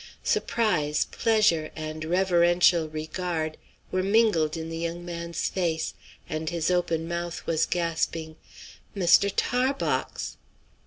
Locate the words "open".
6.71-7.07